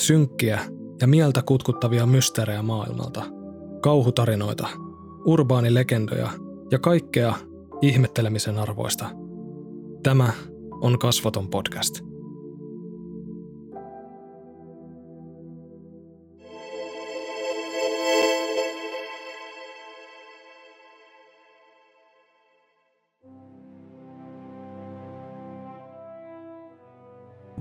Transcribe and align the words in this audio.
Synkkiä 0.00 0.60
ja 1.00 1.06
mieltä 1.06 1.42
kutkuttavia 1.42 2.06
mysteerejä 2.06 2.62
maailmalta, 2.62 3.22
kauhutarinoita, 3.82 4.68
urbaanilegendoja 5.24 6.30
ja 6.70 6.78
kaikkea 6.78 7.34
ihmettelemisen 7.82 8.58
arvoista. 8.58 9.06
Tämä 10.02 10.32
on 10.80 10.98
Kasvoton 10.98 11.48
podcast. 11.48 12.09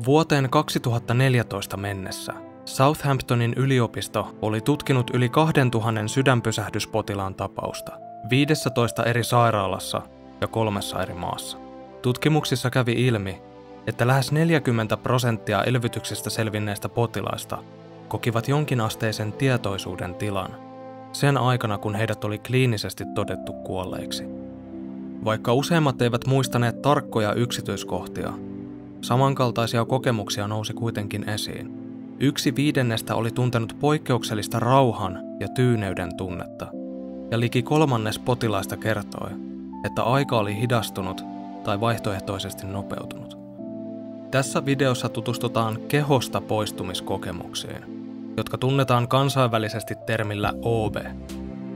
Vuoteen 0.05 0.49
2014 0.49 1.77
mennessä 1.77 2.33
Southamptonin 2.65 3.53
yliopisto 3.53 4.37
oli 4.41 4.61
tutkinut 4.61 5.11
yli 5.13 5.29
2000 5.29 6.07
sydänpysähdyspotilaan 6.07 7.35
tapausta 7.35 7.91
15 8.29 9.03
eri 9.03 9.23
sairaalassa 9.23 10.01
ja 10.41 10.47
kolmessa 10.47 11.03
eri 11.03 11.13
maassa. 11.13 11.57
Tutkimuksissa 12.01 12.69
kävi 12.69 12.91
ilmi, 12.91 13.41
että 13.87 14.07
lähes 14.07 14.31
40 14.31 14.97
prosenttia 14.97 15.63
elvytyksestä 15.63 16.29
selvinneistä 16.29 16.89
potilaista 16.89 17.57
kokivat 18.07 18.47
jonkinasteisen 18.47 19.33
tietoisuuden 19.33 20.15
tilan 20.15 20.55
sen 21.11 21.37
aikana, 21.37 21.77
kun 21.77 21.95
heidät 21.95 22.23
oli 22.23 22.37
kliinisesti 22.37 23.03
todettu 23.15 23.53
kuolleiksi. 23.53 24.23
Vaikka 25.25 25.53
useimmat 25.53 26.01
eivät 26.01 26.27
muistaneet 26.27 26.81
tarkkoja 26.81 27.33
yksityiskohtia, 27.33 28.33
Samankaltaisia 29.01 29.85
kokemuksia 29.85 30.47
nousi 30.47 30.73
kuitenkin 30.73 31.29
esiin. 31.29 31.73
Yksi 32.19 32.55
viidennestä 32.55 33.15
oli 33.15 33.31
tuntenut 33.31 33.75
poikkeuksellista 33.79 34.59
rauhan 34.59 35.19
ja 35.39 35.47
tyyneyden 35.47 36.17
tunnetta, 36.17 36.67
ja 37.31 37.39
liki 37.39 37.63
kolmannes 37.63 38.19
potilaista 38.19 38.77
kertoi, 38.77 39.29
että 39.85 40.03
aika 40.03 40.37
oli 40.37 40.55
hidastunut 40.55 41.25
tai 41.63 41.79
vaihtoehtoisesti 41.79 42.67
nopeutunut. 42.67 43.37
Tässä 44.31 44.65
videossa 44.65 45.09
tutustutaan 45.09 45.77
kehosta 45.87 46.41
poistumiskokemuksiin, 46.41 47.83
jotka 48.37 48.57
tunnetaan 48.57 49.07
kansainvälisesti 49.07 49.95
termillä 50.05 50.53
OB, 50.61 50.95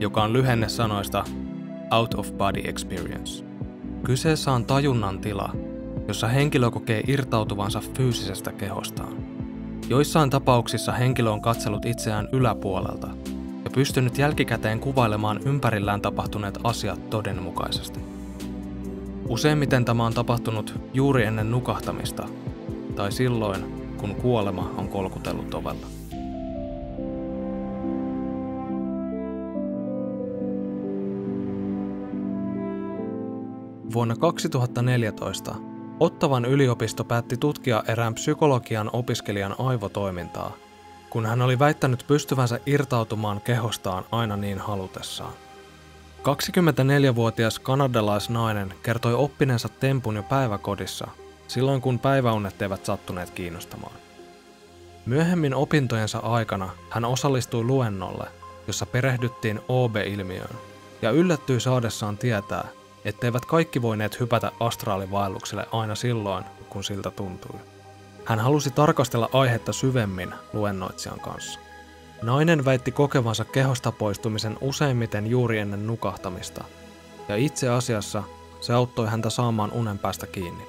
joka 0.00 0.22
on 0.22 0.32
lyhenne 0.32 0.68
sanoista 0.68 1.24
Out 1.90 2.14
of 2.14 2.32
Body 2.32 2.60
Experience. 2.64 3.44
Kyseessä 4.02 4.52
on 4.52 4.64
tajunnan 4.64 5.18
tila, 5.18 5.52
jossa 6.08 6.28
henkilö 6.28 6.70
kokee 6.70 7.02
irtautuvansa 7.06 7.80
fyysisestä 7.96 8.52
kehostaan. 8.52 9.16
Joissain 9.88 10.30
tapauksissa 10.30 10.92
henkilö 10.92 11.30
on 11.30 11.42
katsellut 11.42 11.86
itseään 11.86 12.28
yläpuolelta 12.32 13.08
ja 13.64 13.70
pystynyt 13.74 14.18
jälkikäteen 14.18 14.80
kuvailemaan 14.80 15.40
ympärillään 15.44 16.00
tapahtuneet 16.00 16.58
asiat 16.64 17.10
todenmukaisesti. 17.10 18.00
Useimmiten 19.28 19.84
tämä 19.84 20.06
on 20.06 20.14
tapahtunut 20.14 20.80
juuri 20.94 21.24
ennen 21.24 21.50
nukahtamista 21.50 22.28
tai 22.96 23.12
silloin, 23.12 23.64
kun 23.96 24.14
kuolema 24.14 24.70
on 24.76 24.88
kolkutellut 24.88 25.54
ovella. 25.54 25.86
Vuonna 33.92 34.16
2014 34.16 35.73
Ottavan 36.04 36.44
yliopisto 36.44 37.04
päätti 37.04 37.36
tutkia 37.36 37.82
erään 37.88 38.14
psykologian 38.14 38.90
opiskelijan 38.92 39.54
aivotoimintaa, 39.58 40.52
kun 41.10 41.26
hän 41.26 41.42
oli 41.42 41.58
väittänyt 41.58 42.04
pystyvänsä 42.06 42.60
irtautumaan 42.66 43.40
kehostaan 43.40 44.04
aina 44.12 44.36
niin 44.36 44.58
halutessaan. 44.58 45.32
24-vuotias 46.22 47.58
kanadalaisnainen 47.58 48.74
kertoi 48.82 49.14
oppineensa 49.14 49.68
tempun 49.68 50.16
jo 50.16 50.22
päiväkodissa, 50.22 51.08
silloin 51.48 51.80
kun 51.80 51.98
päiväunet 51.98 52.62
eivät 52.62 52.84
sattuneet 52.84 53.30
kiinnostamaan. 53.30 53.94
Myöhemmin 55.06 55.54
opintojensa 55.54 56.18
aikana 56.18 56.70
hän 56.90 57.04
osallistui 57.04 57.64
luennolle, 57.64 58.26
jossa 58.66 58.86
perehdyttiin 58.86 59.60
OB-ilmiöön, 59.68 60.56
ja 61.02 61.10
yllättyi 61.10 61.60
saadessaan 61.60 62.18
tietää, 62.18 62.68
etteivät 63.04 63.44
kaikki 63.44 63.82
voineet 63.82 64.20
hypätä 64.20 64.52
astraalivaellukselle 64.60 65.66
aina 65.72 65.94
silloin, 65.94 66.44
kun 66.68 66.84
siltä 66.84 67.10
tuntui. 67.10 67.60
Hän 68.24 68.38
halusi 68.38 68.70
tarkastella 68.70 69.30
aihetta 69.32 69.72
syvemmin 69.72 70.34
luennoitsijan 70.52 71.20
kanssa. 71.20 71.58
Nainen 72.22 72.64
väitti 72.64 72.92
kokevansa 72.92 73.44
kehosta 73.44 73.92
poistumisen 73.92 74.58
useimmiten 74.60 75.26
juuri 75.26 75.58
ennen 75.58 75.86
nukahtamista, 75.86 76.64
ja 77.28 77.36
itse 77.36 77.68
asiassa 77.68 78.22
se 78.60 78.72
auttoi 78.72 79.08
häntä 79.08 79.30
saamaan 79.30 79.72
unen 79.72 79.98
päästä 79.98 80.26
kiinni. 80.26 80.64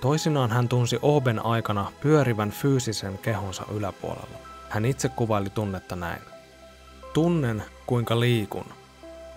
Toisinaan 0.00 0.50
hän 0.50 0.68
tunsi 0.68 0.98
Oben 1.02 1.46
aikana 1.46 1.92
pyörivän 2.00 2.50
fyysisen 2.50 3.18
kehonsa 3.18 3.64
yläpuolella. 3.74 4.38
Hän 4.68 4.84
itse 4.84 5.08
kuvaili 5.08 5.50
tunnetta 5.50 5.96
näin. 5.96 6.22
Tunnen, 7.12 7.62
kuinka 7.86 8.20
liikun. 8.20 8.64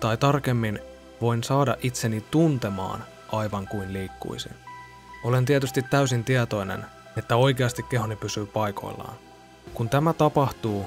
Tai 0.00 0.16
tarkemmin, 0.16 0.78
voin 1.22 1.44
saada 1.44 1.76
itseni 1.82 2.24
tuntemaan 2.30 3.04
aivan 3.32 3.66
kuin 3.66 3.92
liikkuisin. 3.92 4.52
Olen 5.24 5.44
tietysti 5.44 5.82
täysin 5.82 6.24
tietoinen, 6.24 6.84
että 7.16 7.36
oikeasti 7.36 7.82
kehoni 7.82 8.16
pysyy 8.16 8.46
paikoillaan. 8.46 9.14
Kun 9.74 9.88
tämä 9.88 10.12
tapahtuu, 10.12 10.86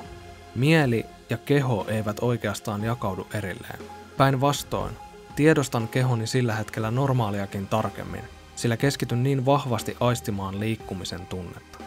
mieli 0.55 1.05
ja 1.29 1.37
keho 1.37 1.85
eivät 1.87 2.17
oikeastaan 2.21 2.83
jakaudu 2.83 3.27
erilleen. 3.33 3.79
Päinvastoin, 4.17 4.97
tiedostan 5.35 5.87
kehoni 5.87 6.27
sillä 6.27 6.55
hetkellä 6.55 6.91
normaaliakin 6.91 7.67
tarkemmin, 7.67 8.23
sillä 8.55 8.77
keskityn 8.77 9.23
niin 9.23 9.45
vahvasti 9.45 9.97
aistimaan 9.99 10.59
liikkumisen 10.59 11.25
tunnetta. 11.25 11.79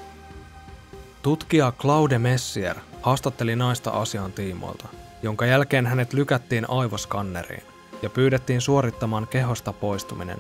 Tutkija 1.22 1.72
Claude 1.78 2.18
Messier 2.18 2.76
haastatteli 3.02 3.56
naista 3.56 3.90
asian 3.90 4.32
tiimoilta, 4.32 4.88
jonka 5.22 5.46
jälkeen 5.46 5.86
hänet 5.86 6.12
lykättiin 6.12 6.70
aivoskanneriin 6.70 7.77
ja 8.02 8.10
pyydettiin 8.10 8.60
suorittamaan 8.60 9.26
kehosta 9.26 9.72
poistuminen, 9.72 10.38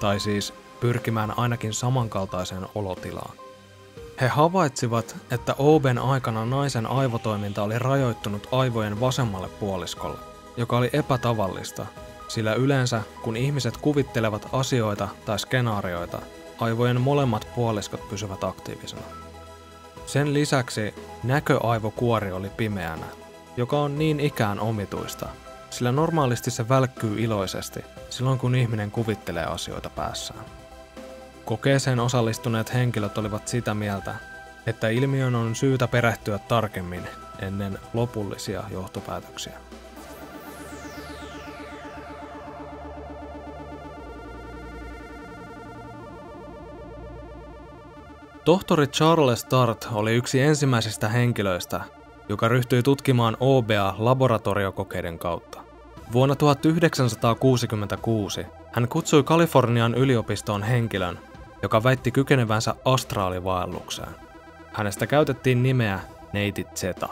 tai 0.00 0.20
siis 0.20 0.54
pyrkimään 0.80 1.38
ainakin 1.38 1.72
samankaltaiseen 1.72 2.66
olotilaan. 2.74 3.34
He 4.20 4.28
havaitsivat, 4.28 5.16
että 5.30 5.54
Oben 5.58 5.98
aikana 5.98 6.46
naisen 6.46 6.86
aivotoiminta 6.86 7.62
oli 7.62 7.78
rajoittunut 7.78 8.48
aivojen 8.52 9.00
vasemmalle 9.00 9.48
puoliskolle, 9.48 10.18
joka 10.56 10.76
oli 10.76 10.90
epätavallista, 10.92 11.86
sillä 12.28 12.54
yleensä 12.54 13.02
kun 13.22 13.36
ihmiset 13.36 13.76
kuvittelevat 13.76 14.48
asioita 14.52 15.08
tai 15.24 15.38
skenaarioita, 15.38 16.22
aivojen 16.60 17.00
molemmat 17.00 17.48
puoliskot 17.54 18.08
pysyvät 18.08 18.44
aktiivisena. 18.44 19.02
Sen 20.06 20.34
lisäksi 20.34 20.94
näköaivokuori 21.24 22.32
oli 22.32 22.50
pimeänä, 22.50 23.06
joka 23.56 23.78
on 23.78 23.98
niin 23.98 24.20
ikään 24.20 24.60
omituista, 24.60 25.28
sillä 25.72 25.92
normaalisti 25.92 26.50
se 26.50 26.68
välkkyy 26.68 27.20
iloisesti 27.20 27.84
silloin 28.10 28.38
kun 28.38 28.54
ihminen 28.54 28.90
kuvittelee 28.90 29.44
asioita 29.44 29.90
päässään. 29.90 30.44
Kokeeseen 31.44 32.00
osallistuneet 32.00 32.74
henkilöt 32.74 33.18
olivat 33.18 33.48
sitä 33.48 33.74
mieltä, 33.74 34.14
että 34.66 34.88
ilmiön 34.88 35.34
on 35.34 35.54
syytä 35.54 35.88
perehtyä 35.88 36.38
tarkemmin 36.38 37.08
ennen 37.38 37.78
lopullisia 37.94 38.62
johtopäätöksiä. 38.70 39.52
Tohtori 48.44 48.86
Charles 48.86 49.44
Tart 49.44 49.88
oli 49.92 50.14
yksi 50.14 50.40
ensimmäisistä 50.40 51.08
henkilöistä, 51.08 51.80
joka 52.32 52.48
ryhtyi 52.48 52.82
tutkimaan 52.82 53.36
OBA 53.40 53.94
laboratoriokokeiden 53.98 55.18
kautta. 55.18 55.60
Vuonna 56.12 56.36
1966 56.36 58.46
hän 58.72 58.88
kutsui 58.88 59.22
Kalifornian 59.22 59.94
yliopistoon 59.94 60.62
henkilön, 60.62 61.18
joka 61.62 61.82
väitti 61.82 62.10
kykenevänsä 62.10 62.74
astraalivaellukseen. 62.84 64.08
Hänestä 64.72 65.06
käytettiin 65.06 65.62
nimeä 65.62 66.00
Neiti 66.32 66.66
Zeta. 66.74 67.08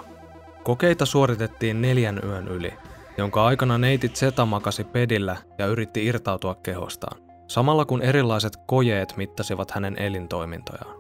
Kokeita 0.63 1.07
suoritettiin 1.07 1.83
neljän 1.83 2.21
yön 2.25 2.49
yli, 2.49 2.75
jonka 3.19 3.47
aikana 3.47 3.79
neiti 3.79 4.09
Zeta 4.09 4.47
makasi 4.47 4.85
pedillä 4.85 5.37
ja 5.59 5.67
yritti 5.67 6.07
irtautua 6.07 6.55
kehostaan, 6.55 7.21
samalla 7.47 7.85
kun 7.85 8.03
erilaiset 8.03 8.53
kojeet 8.67 9.17
mittasivat 9.17 9.71
hänen 9.71 9.99
elintoimintojaan. 9.99 11.00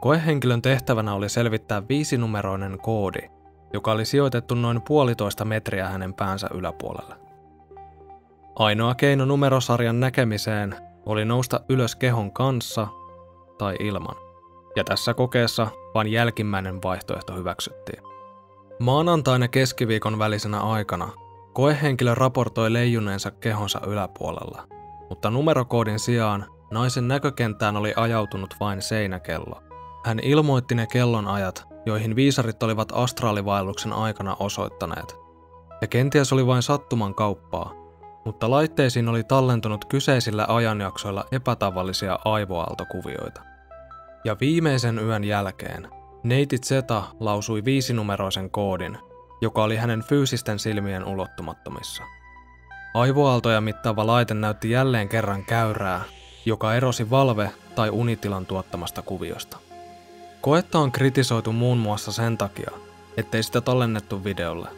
Koehenkilön 0.00 0.62
tehtävänä 0.62 1.14
oli 1.14 1.28
selvittää 1.28 1.88
viisinumeroinen 1.88 2.78
koodi, 2.78 3.30
joka 3.72 3.92
oli 3.92 4.04
sijoitettu 4.04 4.54
noin 4.54 4.82
puolitoista 4.82 5.44
metriä 5.44 5.88
hänen 5.88 6.14
päänsä 6.14 6.48
yläpuolelle. 6.54 7.14
Ainoa 8.56 8.94
keino 8.94 9.24
numerosarjan 9.24 10.00
näkemiseen 10.00 10.76
oli 11.06 11.24
nousta 11.24 11.60
ylös 11.68 11.96
kehon 11.96 12.32
kanssa 12.32 12.86
tai 13.58 13.76
ilman. 13.80 14.16
ja 14.76 14.84
tässä 14.84 15.14
kokeessa 15.14 15.66
vain 15.94 16.12
jälkimmäinen 16.12 16.82
vaihtoehto 16.82 17.34
hyväksyttiin. 17.34 18.02
Maanantaina 18.78 19.48
keskiviikon 19.48 20.18
välisenä 20.18 20.60
aikana 20.60 21.08
koehenkilö 21.52 22.14
raportoi 22.14 22.72
leijuneensa 22.72 23.30
kehonsa 23.30 23.80
yläpuolella, 23.86 24.62
mutta 25.08 25.30
numerokoodin 25.30 25.98
sijaan 25.98 26.46
naisen 26.70 27.08
näkökenttään 27.08 27.76
oli 27.76 27.92
ajautunut 27.96 28.54
vain 28.60 28.82
seinäkello. 28.82 29.62
Hän 30.06 30.18
ilmoitti 30.22 30.74
ne 30.74 30.86
kellonajat, 30.86 31.66
joihin 31.86 32.16
viisarit 32.16 32.62
olivat 32.62 32.92
astraalivaelluksen 32.94 33.92
aikana 33.92 34.36
osoittaneet. 34.40 35.16
Ja 35.80 35.88
kenties 35.88 36.32
oli 36.32 36.46
vain 36.46 36.62
sattuman 36.62 37.14
kauppaa, 37.14 37.72
mutta 38.24 38.50
laitteisiin 38.50 39.08
oli 39.08 39.24
tallentunut 39.24 39.84
kyseisillä 39.84 40.46
ajanjaksoilla 40.48 41.24
epätavallisia 41.32 42.18
aivoaaltokuvioita. 42.24 43.42
Ja 44.24 44.36
viimeisen 44.40 44.98
yön 44.98 45.24
jälkeen 45.24 45.88
neiti 46.22 46.58
Zeta 46.58 47.02
lausui 47.20 47.64
viisinumeroisen 47.64 48.50
koodin, 48.50 48.98
joka 49.40 49.64
oli 49.64 49.76
hänen 49.76 50.02
fyysisten 50.02 50.58
silmien 50.58 51.04
ulottumattomissa. 51.04 52.02
Aivoaaltoja 52.94 53.60
mittaava 53.60 54.06
laite 54.06 54.34
näytti 54.34 54.70
jälleen 54.70 55.08
kerran 55.08 55.44
käyrää, 55.44 56.00
joka 56.44 56.74
erosi 56.74 57.10
valve- 57.10 57.50
tai 57.74 57.90
unitilan 57.90 58.46
tuottamasta 58.46 59.02
kuviosta. 59.02 59.65
Koetta 60.46 60.78
on 60.78 60.92
kritisoitu 60.92 61.52
muun 61.52 61.78
muassa 61.78 62.12
sen 62.12 62.38
takia, 62.38 62.70
ettei 63.16 63.42
sitä 63.42 63.60
tallennettu 63.60 64.24
videolle. 64.24 64.68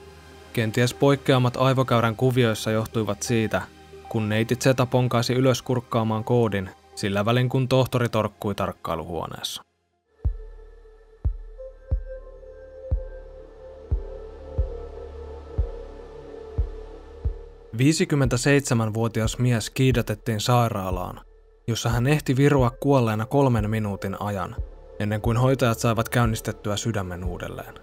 Kenties 0.53 0.94
poikkeamat 0.94 1.56
aivokäyrän 1.56 2.17
kuvioissa 2.17 2.70
johtuivat 2.70 3.23
siitä, 3.23 3.62
kun 4.09 4.29
neiti 4.29 4.56
Zeta 4.56 4.87
ponkaisi 4.87 5.32
ylös 5.32 5.62
kurkkaamaan 5.62 6.25
koodin, 6.25 6.70
sillä 6.94 7.25
välin 7.25 7.49
kun 7.49 7.69
tohtori 7.69 8.09
torkkui 8.09 8.55
tarkkailuhuoneessa. 8.55 9.62
57-vuotias 17.76 19.38
mies 19.38 19.70
kiidätettiin 19.70 20.41
sairaalaan, 20.41 21.20
jossa 21.67 21.88
hän 21.88 22.06
ehti 22.06 22.37
virua 22.37 22.70
kuolleena 22.70 23.26
kolmen 23.26 23.70
minuutin 23.70 24.17
ajan, 24.23 24.56
ennen 24.98 25.20
kuin 25.20 25.36
hoitajat 25.36 25.78
saivat 25.78 26.08
käynnistettyä 26.08 26.76
sydämen 26.76 27.24
uudelleen. 27.24 27.74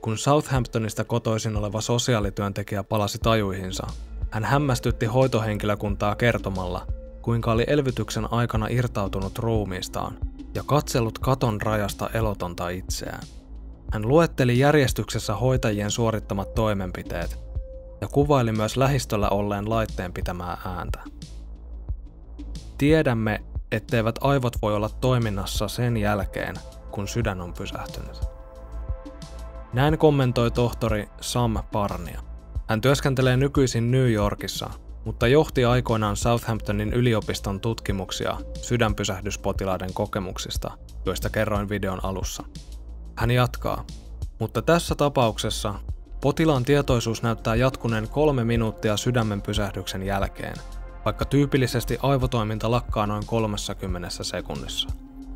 Kun 0.00 0.18
Southamptonista 0.18 1.04
kotoisin 1.04 1.56
oleva 1.56 1.80
sosiaalityöntekijä 1.80 2.84
palasi 2.84 3.18
tajuihinsa, 3.18 3.86
hän 4.30 4.44
hämmästytti 4.44 5.06
hoitohenkilökuntaa 5.06 6.14
kertomalla, 6.14 6.86
kuinka 7.22 7.52
oli 7.52 7.64
elvytyksen 7.66 8.32
aikana 8.32 8.66
irtautunut 8.70 9.38
ruumiistaan 9.38 10.18
ja 10.54 10.62
katsellut 10.66 11.18
katon 11.18 11.60
rajasta 11.60 12.10
elotonta 12.14 12.68
itseään. 12.68 13.22
Hän 13.92 14.08
luetteli 14.08 14.58
järjestyksessä 14.58 15.34
hoitajien 15.34 15.90
suorittamat 15.90 16.54
toimenpiteet 16.54 17.38
ja 18.00 18.08
kuvaili 18.08 18.52
myös 18.52 18.76
lähistöllä 18.76 19.28
olleen 19.28 19.70
laitteen 19.70 20.12
pitämää 20.12 20.58
ääntä. 20.64 21.00
Tiedämme, 22.78 23.42
etteivät 23.72 24.18
aivot 24.20 24.62
voi 24.62 24.74
olla 24.76 24.88
toiminnassa 24.88 25.68
sen 25.68 25.96
jälkeen, 25.96 26.56
kun 26.90 27.08
sydän 27.08 27.40
on 27.40 27.54
pysähtynyt. 27.54 28.20
Näin 29.72 29.98
kommentoi 29.98 30.50
tohtori 30.50 31.08
Sam 31.20 31.54
Parnia. 31.72 32.22
Hän 32.68 32.80
työskentelee 32.80 33.36
nykyisin 33.36 33.90
New 33.90 34.12
Yorkissa, 34.12 34.70
mutta 35.04 35.26
johti 35.26 35.64
aikoinaan 35.64 36.16
Southamptonin 36.16 36.92
yliopiston 36.92 37.60
tutkimuksia 37.60 38.36
sydänpysähdyspotilaiden 38.62 39.94
kokemuksista, 39.94 40.70
joista 41.06 41.30
kerroin 41.30 41.68
videon 41.68 42.04
alussa. 42.04 42.42
Hän 43.16 43.30
jatkaa, 43.30 43.84
mutta 44.38 44.62
tässä 44.62 44.94
tapauksessa 44.94 45.74
Potilaan 46.22 46.64
tietoisuus 46.64 47.22
näyttää 47.22 47.54
jatkuneen 47.54 48.08
kolme 48.08 48.44
minuuttia 48.44 48.96
sydämen 48.96 49.42
pysähdyksen 49.42 50.02
jälkeen, 50.02 50.56
vaikka 51.04 51.24
tyypillisesti 51.24 51.98
aivotoiminta 52.02 52.70
lakkaa 52.70 53.06
noin 53.06 53.26
30 53.26 54.08
sekunnissa. 54.10 54.88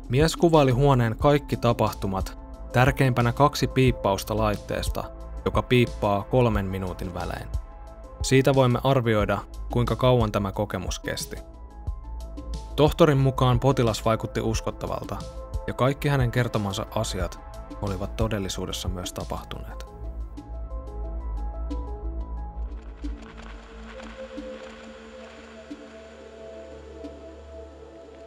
Mies 0.09 0.35
kuvaili 0.35 0.71
huoneen 0.71 1.17
kaikki 1.17 1.57
tapahtumat, 1.57 2.37
tärkeimpänä 2.73 3.31
kaksi 3.31 3.67
piippausta 3.67 4.37
laitteesta, 4.37 5.03
joka 5.45 5.61
piippaa 5.61 6.23
kolmen 6.23 6.65
minuutin 6.65 7.13
välein. 7.13 7.47
Siitä 8.21 8.55
voimme 8.55 8.79
arvioida, 8.83 9.37
kuinka 9.71 9.95
kauan 9.95 10.31
tämä 10.31 10.51
kokemus 10.51 10.99
kesti. 10.99 11.35
Tohtorin 12.75 13.17
mukaan 13.17 13.59
potilas 13.59 14.05
vaikutti 14.05 14.41
uskottavalta, 14.41 15.17
ja 15.67 15.73
kaikki 15.73 16.07
hänen 16.07 16.31
kertomansa 16.31 16.85
asiat 16.95 17.39
olivat 17.81 18.15
todellisuudessa 18.15 18.87
myös 18.87 19.13
tapahtuneet. 19.13 19.96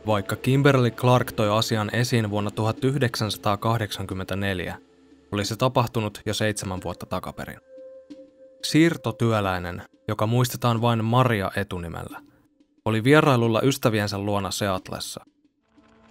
Vaikka 0.07 0.37
Kimberly 0.37 0.91
Clark 0.91 1.33
toi 1.33 1.59
asian 1.59 1.91
esiin 1.93 2.31
vuonna 2.31 2.51
1984, 2.51 4.77
oli 5.33 5.45
se 5.45 5.57
tapahtunut 5.57 6.21
jo 6.27 6.35
seitsemän 6.35 6.81
vuotta 6.85 7.07
takaperin. 7.07 7.61
Siirtotyöläinen, 8.65 9.83
joka 10.09 10.27
muistetaan 10.27 10.81
vain 10.81 11.05
Maria 11.05 11.51
etunimellä, 11.57 12.21
oli 12.85 13.05
vierailulla 13.05 13.61
ystäviensä 13.63 14.19
luona 14.19 14.51
Seatlessa. 14.51 15.25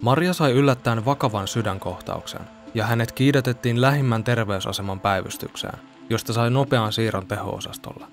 Maria 0.02 0.32
sai 0.32 0.52
yllättäen 0.52 1.04
vakavan 1.04 1.48
sydänkohtauksen, 1.48 2.40
ja 2.74 2.86
hänet 2.86 3.12
kiidätettiin 3.12 3.80
lähimmän 3.80 4.24
terveysaseman 4.24 5.00
päivystykseen, 5.00 5.78
josta 6.10 6.32
sai 6.32 6.50
nopean 6.50 6.92
siirron 6.92 7.26
teho-osastolla. 7.26 8.08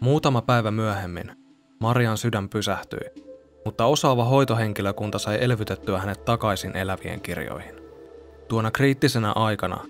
Muutama 0.00 0.42
päivä 0.42 0.70
myöhemmin 0.70 1.32
Marian 1.80 2.18
sydän 2.18 2.48
pysähtyi 2.48 3.26
mutta 3.66 3.86
osaava 3.86 4.24
hoitohenkilökunta 4.24 5.18
sai 5.18 5.38
elvytettyä 5.40 5.98
hänet 5.98 6.24
takaisin 6.24 6.76
elävien 6.76 7.20
kirjoihin. 7.20 7.74
Tuona 8.48 8.70
kriittisenä 8.70 9.32
aikana, 9.32 9.84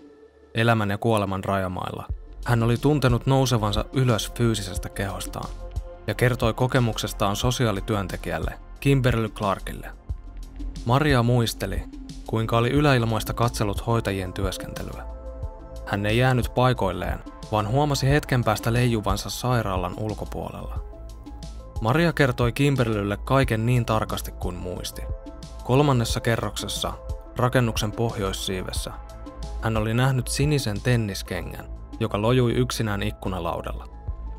elämän 0.55 0.91
ja 0.91 0.99
kuoleman 0.99 1.45
rajamailla, 1.45 2.07
hän 2.45 2.63
oli 2.63 2.77
tuntenut 2.77 3.27
nousevansa 3.27 3.85
ylös 3.93 4.33
fyysisestä 4.35 4.89
kehostaan 4.89 5.51
ja 6.07 6.15
kertoi 6.15 6.55
kokemuksestaan 6.55 7.37
sosiaalityöntekijälle 7.37 8.55
Kimberly 8.81 9.29
Clarkille. 9.29 9.91
Maria 10.85 11.23
muisteli, 11.23 11.83
kuinka 12.27 12.59
oli 12.59 12.71
yläilmoista 12.71 13.33
katsellut 13.33 13.87
hoitajien 13.87 14.33
työskentelyä. 14.33 15.03
Hän 15.87 16.07
ei 16.07 16.19
jäänyt 16.19 16.55
paikoilleen, 16.55 17.19
vaan 17.53 17.69
huomasi 17.69 18.09
hetken 18.09 18.45
päästä 18.45 18.73
leijuvansa 18.73 19.31
sairaalan 19.31 19.95
ulkopuolella– 19.99 20.79
Maria 21.81 22.13
kertoi 22.13 22.53
Kimberlylle 22.53 23.17
kaiken 23.17 23.67
niin 23.67 23.85
tarkasti 23.85 24.31
kuin 24.31 24.57
muisti. 24.57 25.03
Kolmannessa 25.65 26.21
kerroksessa, 26.21 26.93
rakennuksen 27.37 27.93
pohjoissiivessä, 27.93 28.93
hän 29.61 29.77
oli 29.77 29.95
nähnyt 29.95 30.29
sinisen 30.29 30.81
tenniskengän, 30.81 31.65
joka 32.01 32.23
lojui 32.23 32.53
yksinään 32.53 33.03
ikkunalaudalla. 33.03 33.89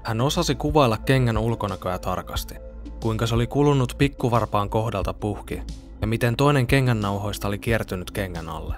Hän 0.03 0.21
osasi 0.21 0.55
kuvailla 0.55 0.97
kengän 0.97 1.37
ulkonäköä 1.37 1.99
tarkasti, 1.99 2.55
kuinka 3.01 3.27
se 3.27 3.35
oli 3.35 3.47
kulunut 3.47 3.95
pikkuvarpaan 3.97 4.69
kohdalta 4.69 5.13
puhki 5.13 5.61
ja 6.01 6.07
miten 6.07 6.35
toinen 6.35 6.67
kengännauhoista 6.67 7.47
oli 7.47 7.59
kiertynyt 7.59 8.11
kengän 8.11 8.49
alle. 8.49 8.75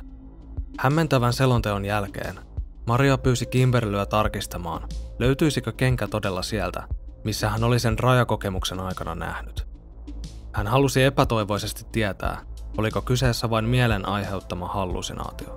Hämmentävän 0.80 1.34
selonteon 1.34 1.86
jälkeen 1.86 2.40
Maria 2.88 3.18
pyysi 3.18 3.46
Kimberlyä 3.46 4.06
tarkistamaan, 4.06 4.88
löytyisikö 5.20 5.72
kenkä 5.72 6.08
todella 6.08 6.42
sieltä 6.42 6.84
missä 7.30 7.50
hän 7.50 7.64
oli 7.64 7.80
sen 7.80 8.00
rajakokemuksen 8.00 8.80
aikana 8.80 9.16
nähnyt. 9.16 9.68
Hän 10.54 10.68
halusi 10.68 11.04
epätoivoisesti 11.04 11.86
tietää, 11.92 12.42
oliko 12.78 13.02
kyseessä 13.02 13.50
vain 13.50 13.66
mielen 13.66 14.08
aiheuttama 14.08 14.68
hallusinaatio. 14.68 15.56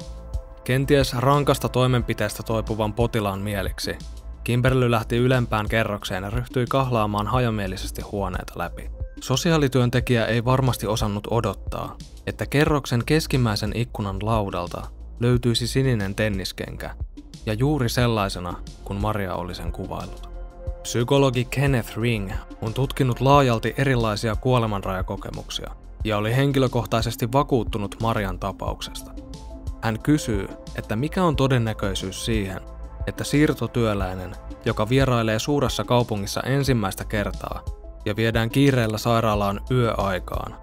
Kenties 0.65 1.15
rankasta 1.15 1.69
toimenpiteestä 1.69 2.43
toipuvan 2.43 2.93
potilaan 2.93 3.41
mieliksi, 3.41 3.99
Kimberly 4.45 4.91
lähti 4.91 5.17
ylempään 5.17 5.69
kerrokseen 5.69 6.25
ja 6.25 6.31
ryhtyi 6.31 6.67
kahlaamaan 6.69 7.27
hajamielisesti 7.27 8.03
huoneita 8.03 8.53
läpi. 8.57 8.91
Sosiaalityöntekijä 9.21 10.27
ei 10.27 10.45
varmasti 10.45 10.87
osannut 10.87 11.29
odottaa, 11.31 11.97
että 12.27 12.47
kerroksen 12.47 13.03
keskimmäisen 13.07 13.73
ikkunan 13.75 14.17
laudalta 14.23 14.83
löytyisi 15.21 15.67
sininen 15.67 16.15
tenniskenkä, 16.15 16.97
ja 17.47 17.53
juuri 17.53 17.89
sellaisena, 17.89 18.55
kun 18.85 18.97
Maria 18.97 19.35
oli 19.35 19.55
sen 19.55 19.73
kuvaillut. 19.73 20.32
Psykologi 20.83 21.45
Kenneth 21.45 21.99
Ring 21.99 22.33
on 22.63 22.75
tutkinut 22.75 23.21
laajalti 23.21 23.75
erilaisia 23.77 24.37
kuolemanrajakokemuksia 24.37 25.71
ja 26.05 26.17
oli 26.17 26.37
henkilökohtaisesti 26.37 27.33
vakuuttunut 27.33 27.97
Marian 28.01 28.39
tapauksesta. 28.39 29.11
Hän 29.83 30.03
kysyy, 30.03 30.49
että 30.77 30.97
mikä 30.97 31.25
on 31.25 31.37
todennäköisyys 31.37 32.25
siihen, 32.25 32.61
että 33.07 33.25
siirtotyöläinen, 33.25 34.33
joka 34.65 34.89
vierailee 34.89 35.39
suuressa 35.39 35.85
kaupungissa 35.85 36.41
ensimmäistä 36.41 37.05
kertaa 37.05 37.65
ja 38.05 38.17
viedään 38.17 38.51
kiireellä 38.51 38.99
sairaalaan 38.99 39.61
yöaikaan, 39.71 40.57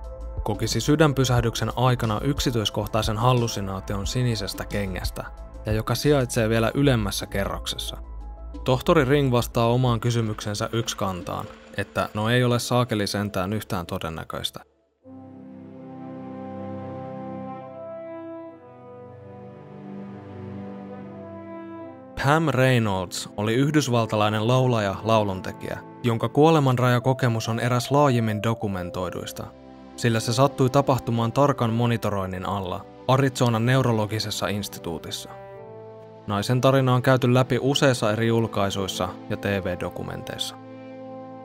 kokisi 0.44 0.82
sydänpysähdyksen 0.82 1.72
aikana 1.76 2.20
yksityiskohtaisen 2.24 3.18
hallusinaation 3.18 4.08
sinisestä 4.08 4.66
kengästä 4.66 5.24
ja 5.66 5.72
joka 5.72 5.96
sijaitsee 5.96 6.50
vielä 6.50 6.72
ylemmässä 6.74 7.26
kerroksessa. 7.26 8.09
Tohtori 8.64 9.06
Ring 9.06 9.32
vastaa 9.32 9.68
omaan 9.68 10.00
kysymyksensä 10.00 10.70
yksi 10.74 10.98
kantaan, 10.98 11.46
että 11.78 12.10
no 12.14 12.30
ei 12.30 12.44
ole 12.44 12.60
saakeli 12.60 13.08
sentään 13.08 13.54
yhtään 13.54 13.86
todennäköistä. 13.86 14.60
Pam 22.26 22.48
Reynolds 22.48 23.30
oli 23.38 23.54
yhdysvaltalainen 23.54 24.48
laulaja 24.48 24.96
lauluntekijä, 25.04 25.80
jonka 26.04 26.30
kuolemanrajakokemus 26.30 27.50
on 27.50 27.60
eräs 27.60 27.92
laajimmin 27.92 28.44
dokumentoiduista, 28.44 29.48
sillä 29.96 30.20
se 30.20 30.34
sattui 30.34 30.70
tapahtumaan 30.70 31.32
tarkan 31.32 31.74
monitoroinnin 31.74 32.46
alla 32.46 32.86
Arizonan 33.08 33.66
neurologisessa 33.66 34.48
instituutissa. 34.48 35.30
Naisen 36.30 36.62
tarina 36.62 36.94
on 36.94 37.02
käyty 37.02 37.34
läpi 37.34 37.58
useissa 37.62 38.12
eri 38.12 38.28
julkaisuissa 38.28 39.10
ja 39.30 39.38
TV-dokumenteissa. 39.38 40.56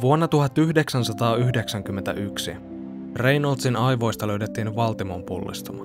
Vuonna 0.01 0.29
1991 0.29 2.57
Reynoldsin 3.17 3.77
aivoista 3.77 4.27
löydettiin 4.27 4.77
valtimon 4.77 5.23
pullistuma. 5.23 5.85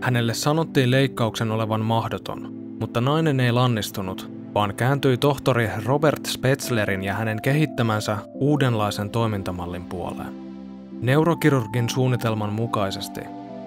Hänelle 0.00 0.34
sanottiin 0.34 0.90
leikkauksen 0.90 1.50
olevan 1.50 1.84
mahdoton, 1.84 2.52
mutta 2.80 3.00
nainen 3.00 3.40
ei 3.40 3.52
lannistunut, 3.52 4.30
vaan 4.54 4.74
kääntyi 4.74 5.16
tohtori 5.16 5.70
Robert 5.84 6.26
Spetzlerin 6.26 7.04
ja 7.04 7.14
hänen 7.14 7.42
kehittämänsä 7.42 8.18
uudenlaisen 8.34 9.10
toimintamallin 9.10 9.84
puoleen. 9.84 10.32
Neurokirurgin 11.00 11.88
suunnitelman 11.88 12.52
mukaisesti 12.52 13.20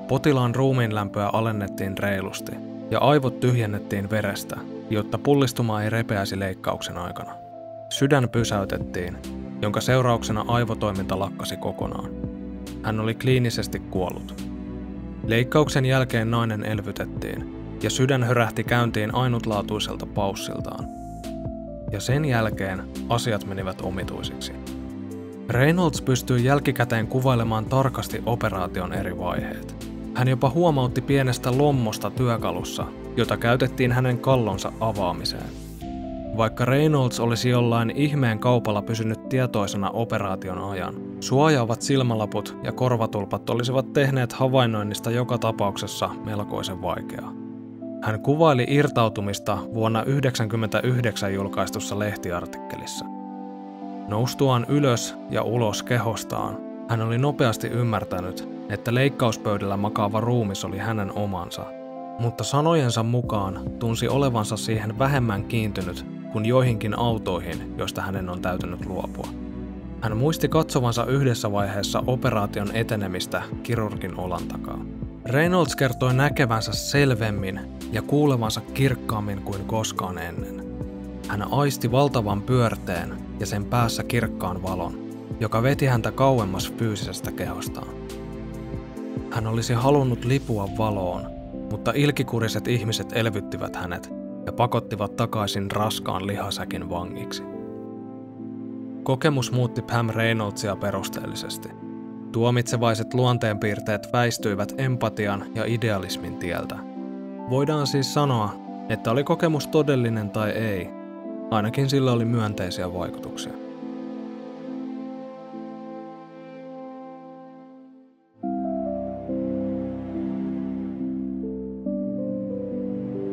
potilaan 0.08 0.56
ruumiinlämpöä 0.56 1.30
alennettiin 1.34 1.98
reilusti 1.98 2.71
ja 2.92 3.00
aivot 3.00 3.40
tyhjennettiin 3.40 4.10
verestä, 4.10 4.58
jotta 4.90 5.18
pullistuma 5.18 5.82
ei 5.82 5.90
repeäisi 5.90 6.40
leikkauksen 6.40 6.98
aikana. 6.98 7.32
Sydän 7.90 8.30
pysäytettiin, 8.30 9.18
jonka 9.62 9.82
seurauksena 9.82 10.46
aivotoiminta 10.48 11.20
lakkasi 11.20 11.58
kokonaan. 11.58 12.10
Hän 12.84 13.00
oli 13.00 13.16
kliinisesti 13.16 13.80
kuollut. 13.80 14.44
Leikkauksen 15.24 15.86
jälkeen 15.86 16.32
nainen 16.32 16.64
elvytettiin 16.64 17.56
ja 17.84 17.90
sydän 17.90 18.24
hörähti 18.24 18.64
käyntiin 18.64 19.16
ainutlaatuiselta 19.16 20.06
paussiltaan. 20.06 20.86
Ja 21.92 22.00
sen 22.00 22.26
jälkeen 22.26 22.84
asiat 23.10 23.46
menivät 23.46 23.82
omituisiksi. 23.82 24.54
Reynolds 25.50 26.02
pystyi 26.02 26.44
jälkikäteen 26.44 27.08
kuvailemaan 27.08 27.66
tarkasti 27.66 28.24
operaation 28.26 28.94
eri 28.94 29.18
vaiheet. 29.18 29.81
Hän 30.16 30.28
jopa 30.28 30.50
huomautti 30.50 31.02
pienestä 31.02 31.58
lommosta 31.58 32.10
työkalussa, 32.10 32.86
jota 33.18 33.38
käytettiin 33.38 33.92
hänen 33.92 34.18
kallonsa 34.18 34.72
avaamiseen. 34.80 35.50
Vaikka 36.38 36.66
Reynolds 36.66 37.20
olisi 37.20 37.50
jollain 37.50 37.90
ihmeen 37.96 38.40
kaupalla 38.40 38.82
pysynyt 38.82 39.30
tietoisena 39.30 39.90
operaation 39.90 40.72
ajan, 40.72 40.94
suojaavat 41.20 41.82
silmälaput 41.82 42.58
ja 42.64 42.72
korvatulpat 42.72 43.50
olisivat 43.50 43.94
tehneet 43.94 44.34
havainnoinnista 44.34 45.12
joka 45.12 45.38
tapauksessa 45.38 46.10
melkoisen 46.26 46.82
vaikeaa. 46.82 47.34
Hän 48.04 48.22
kuvaili 48.22 48.66
irtautumista 48.70 49.58
vuonna 49.74 50.00
1999 50.00 51.34
julkaistussa 51.34 52.00
lehtiartikkelissa. 52.00 53.06
Noustuaan 54.08 54.66
ylös 54.70 55.16
ja 55.30 55.44
ulos 55.44 55.84
kehostaan, 55.84 56.58
hän 56.92 57.02
oli 57.02 57.18
nopeasti 57.18 57.68
ymmärtänyt, 57.68 58.50
että 58.70 58.94
leikkauspöydällä 58.94 59.78
makaava 59.78 60.20
ruumis 60.20 60.66
oli 60.66 60.78
hänen 60.78 61.12
omansa, 61.12 61.66
mutta 62.20 62.44
sanojensa 62.44 63.04
mukaan 63.04 63.62
tunsi 63.80 64.08
olevansa 64.08 64.58
siihen 64.58 65.00
vähemmän 65.00 65.44
kiintynyt 65.44 66.06
kuin 66.32 66.46
joihinkin 66.46 67.00
autoihin, 67.00 67.74
joista 67.78 68.02
hänen 68.02 68.30
on 68.30 68.42
täytynyt 68.42 68.86
luopua. 68.86 69.28
Hän 70.02 70.18
muisti 70.18 70.50
katsovansa 70.50 71.06
yhdessä 71.06 71.52
vaiheessa 71.52 72.04
operaation 72.08 72.76
etenemistä 72.76 73.42
kirurgin 73.64 74.20
olan 74.20 74.44
takaa. 74.48 74.86
Reynolds 75.26 75.76
kertoi 75.76 76.14
näkevänsä 76.14 76.74
selvemmin 76.74 77.60
ja 77.92 78.02
kuulevansa 78.02 78.62
kirkkaammin 78.74 79.42
kuin 79.42 79.66
koskaan 79.66 80.18
ennen. 80.18 80.66
Hän 81.28 81.54
aisti 81.54 81.92
valtavan 81.92 82.42
pyörteen 82.42 83.14
ja 83.40 83.46
sen 83.46 83.66
päässä 83.66 84.04
kirkkaan 84.04 84.64
valon, 84.64 85.01
joka 85.42 85.64
veti 85.64 85.86
häntä 85.86 86.12
kauemmas 86.12 86.74
fyysisestä 86.74 87.32
kehostaan. 87.32 87.88
Hän 89.32 89.48
olisi 89.48 89.74
halunnut 89.74 90.26
lipua 90.26 90.70
valoon, 90.78 91.28
mutta 91.72 91.92
ilkikuriset 91.96 92.68
ihmiset 92.68 93.14
elvyttivät 93.14 93.76
hänet 93.76 94.10
ja 94.46 94.54
pakottivat 94.54 95.16
takaisin 95.16 95.72
raskaan 95.72 96.28
lihasäkin 96.28 96.90
vangiksi. 96.90 97.44
Kokemus 99.04 99.52
muutti 99.52 99.82
Pam 99.82 100.10
Reynoldsia 100.10 100.76
perusteellisesti– 100.76 101.70
Tuomitsevaiset 102.32 103.14
luonteenpiirteet 103.14 104.14
väistyivät 104.14 104.74
empatian 104.78 105.46
ja 105.56 105.66
idealismin 105.66 106.38
tieltä. 106.38 106.76
Voidaan 107.50 107.88
siis 107.88 108.14
sanoa, 108.14 108.56
että 108.90 109.12
oli 109.12 109.24
kokemus 109.24 109.68
todellinen 109.68 110.30
tai 110.30 110.50
ei, 110.50 110.90
ainakin 111.52 111.90
sillä 111.90 112.12
oli 112.12 112.26
myönteisiä 112.26 112.94
vaikutuksia. 112.94 113.61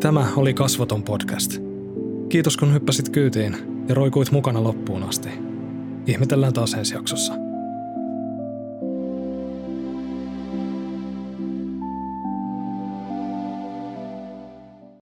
Tämä 0.01 0.27
oli 0.37 0.55
Kasvoton 0.55 1.03
podcast. 1.03 1.57
Kiitos 2.29 2.57
kun 2.57 2.75
hyppäsit 2.75 3.09
kyytiin 3.09 3.57
ja 3.89 3.95
roikuit 3.95 4.31
mukana 4.31 4.63
loppuun 4.63 5.03
asti. 5.03 5.29
Ihmetellään 6.07 6.53
taas 6.53 6.75
ensi 6.75 6.95
jaksossa. 6.95 7.48